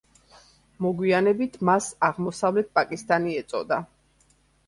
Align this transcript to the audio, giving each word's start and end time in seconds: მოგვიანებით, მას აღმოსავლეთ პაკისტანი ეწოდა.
მოგვიანებით, 0.85 1.59
მას 1.69 1.89
აღმოსავლეთ 2.09 2.71
პაკისტანი 2.79 3.37
ეწოდა. 3.43 3.77